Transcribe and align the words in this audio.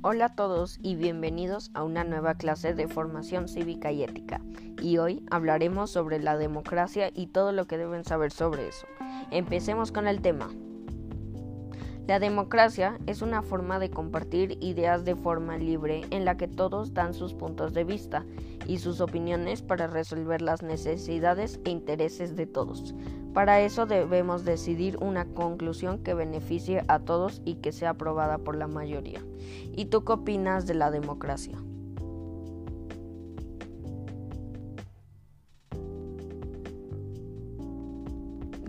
Hola 0.00 0.26
a 0.26 0.34
todos 0.36 0.78
y 0.80 0.94
bienvenidos 0.94 1.72
a 1.74 1.82
una 1.82 2.04
nueva 2.04 2.34
clase 2.34 2.72
de 2.72 2.86
formación 2.86 3.48
cívica 3.48 3.90
y 3.90 4.04
ética. 4.04 4.40
Y 4.80 4.98
hoy 4.98 5.24
hablaremos 5.28 5.90
sobre 5.90 6.20
la 6.20 6.36
democracia 6.36 7.10
y 7.12 7.26
todo 7.26 7.50
lo 7.50 7.66
que 7.66 7.78
deben 7.78 8.04
saber 8.04 8.30
sobre 8.30 8.68
eso. 8.68 8.86
Empecemos 9.32 9.90
con 9.90 10.06
el 10.06 10.22
tema. 10.22 10.50
La 12.08 12.18
democracia 12.18 12.98
es 13.06 13.20
una 13.20 13.42
forma 13.42 13.78
de 13.78 13.90
compartir 13.90 14.56
ideas 14.62 15.04
de 15.04 15.14
forma 15.14 15.58
libre 15.58 16.06
en 16.10 16.24
la 16.24 16.38
que 16.38 16.48
todos 16.48 16.94
dan 16.94 17.12
sus 17.12 17.34
puntos 17.34 17.74
de 17.74 17.84
vista 17.84 18.24
y 18.66 18.78
sus 18.78 19.02
opiniones 19.02 19.60
para 19.60 19.88
resolver 19.88 20.40
las 20.40 20.62
necesidades 20.62 21.60
e 21.66 21.70
intereses 21.70 22.34
de 22.34 22.46
todos. 22.46 22.94
Para 23.34 23.60
eso 23.60 23.84
debemos 23.84 24.46
decidir 24.46 24.96
una 25.02 25.26
conclusión 25.26 25.98
que 25.98 26.14
beneficie 26.14 26.82
a 26.88 27.00
todos 27.00 27.42
y 27.44 27.56
que 27.56 27.72
sea 27.72 27.90
aprobada 27.90 28.38
por 28.38 28.56
la 28.56 28.68
mayoría. 28.68 29.22
¿Y 29.76 29.84
tú 29.84 30.02
qué 30.02 30.12
opinas 30.12 30.66
de 30.66 30.76
la 30.76 30.90
democracia? 30.90 31.58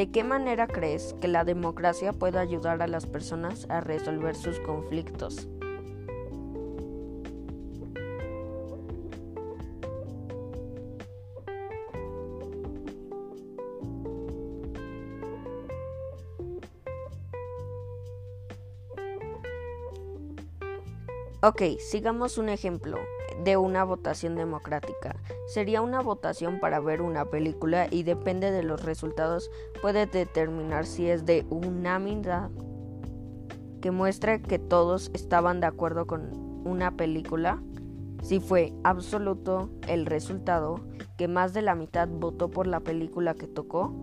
¿De 0.00 0.10
qué 0.10 0.24
manera 0.24 0.66
crees 0.66 1.14
que 1.20 1.28
la 1.28 1.44
democracia 1.44 2.14
puede 2.14 2.38
ayudar 2.38 2.80
a 2.80 2.86
las 2.86 3.04
personas 3.04 3.66
a 3.68 3.82
resolver 3.82 4.34
sus 4.34 4.58
conflictos? 4.60 5.46
Ok, 21.42 21.78
sigamos 21.78 22.38
un 22.38 22.48
ejemplo 22.48 22.96
de 23.44 23.56
una 23.56 23.84
votación 23.84 24.34
democrática. 24.36 25.16
Sería 25.48 25.82
una 25.82 26.00
votación 26.00 26.60
para 26.60 26.80
ver 26.80 27.02
una 27.02 27.24
película 27.24 27.86
y 27.90 28.02
depende 28.02 28.50
de 28.50 28.62
los 28.62 28.82
resultados 28.82 29.50
puede 29.82 30.06
determinar 30.06 30.86
si 30.86 31.08
es 31.08 31.24
de 31.24 31.46
unanimidad 31.50 32.50
que 33.80 33.90
muestre 33.90 34.42
que 34.42 34.58
todos 34.58 35.10
estaban 35.14 35.60
de 35.60 35.66
acuerdo 35.66 36.06
con 36.06 36.30
una 36.64 36.96
película, 36.96 37.62
si 38.22 38.38
fue 38.38 38.74
absoluto 38.84 39.70
el 39.88 40.04
resultado 40.04 40.80
que 41.16 41.28
más 41.28 41.54
de 41.54 41.62
la 41.62 41.74
mitad 41.74 42.08
votó 42.08 42.50
por 42.50 42.66
la 42.66 42.80
película 42.80 43.34
que 43.34 43.46
tocó, 43.46 43.94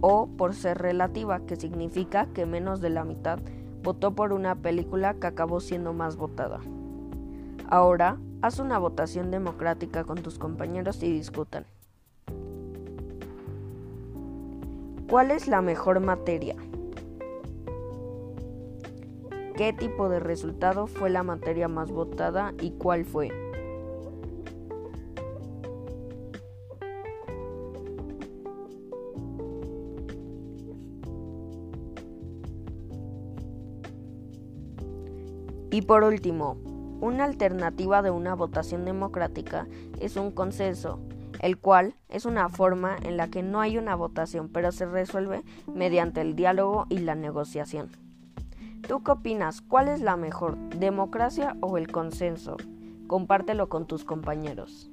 o 0.00 0.28
por 0.36 0.54
ser 0.54 0.78
relativa, 0.78 1.46
que 1.46 1.56
significa 1.56 2.26
que 2.26 2.44
menos 2.44 2.80
de 2.80 2.90
la 2.90 3.04
mitad 3.04 3.38
votó 3.82 4.14
por 4.14 4.32
una 4.32 4.56
película 4.56 5.14
que 5.14 5.28
acabó 5.28 5.60
siendo 5.60 5.92
más 5.92 6.16
votada. 6.16 6.60
Ahora, 7.68 8.18
haz 8.42 8.58
una 8.58 8.78
votación 8.78 9.30
democrática 9.30 10.04
con 10.04 10.22
tus 10.22 10.38
compañeros 10.38 11.02
y 11.02 11.10
discutan. 11.10 11.64
¿Cuál 15.08 15.30
es 15.30 15.48
la 15.48 15.62
mejor 15.62 16.00
materia? 16.00 16.56
¿Qué 19.56 19.72
tipo 19.72 20.08
de 20.08 20.18
resultado 20.18 20.86
fue 20.86 21.10
la 21.10 21.22
materia 21.22 21.68
más 21.68 21.90
votada 21.90 22.52
y 22.60 22.72
cuál 22.72 23.04
fue? 23.04 23.30
Y 35.70 35.82
por 35.82 36.04
último, 36.04 36.56
una 37.04 37.24
alternativa 37.24 38.00
de 38.00 38.10
una 38.10 38.34
votación 38.34 38.86
democrática 38.86 39.68
es 40.00 40.16
un 40.16 40.30
consenso, 40.30 41.00
el 41.40 41.58
cual 41.58 41.96
es 42.08 42.24
una 42.24 42.48
forma 42.48 42.96
en 43.02 43.18
la 43.18 43.28
que 43.28 43.42
no 43.42 43.60
hay 43.60 43.76
una 43.76 43.94
votación, 43.94 44.48
pero 44.48 44.72
se 44.72 44.86
resuelve 44.86 45.44
mediante 45.66 46.22
el 46.22 46.34
diálogo 46.34 46.86
y 46.88 47.00
la 47.00 47.14
negociación. 47.14 47.90
¿Tú 48.88 49.02
qué 49.02 49.10
opinas? 49.10 49.60
¿Cuál 49.60 49.88
es 49.88 50.00
la 50.00 50.16
mejor, 50.16 50.56
democracia 50.70 51.58
o 51.60 51.76
el 51.76 51.92
consenso? 51.92 52.56
Compártelo 53.06 53.68
con 53.68 53.86
tus 53.86 54.04
compañeros. 54.04 54.90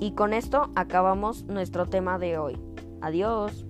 Y 0.00 0.12
con 0.12 0.32
esto 0.32 0.70
acabamos 0.74 1.44
nuestro 1.44 1.86
tema 1.86 2.18
de 2.18 2.38
hoy. 2.38 2.58
Adiós. 3.02 3.69